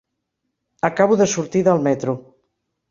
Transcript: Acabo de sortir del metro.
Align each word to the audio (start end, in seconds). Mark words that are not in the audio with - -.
Acabo 0.89 1.13
de 1.21 1.31
sortir 1.35 1.63
del 1.69 1.87
metro. 1.91 2.19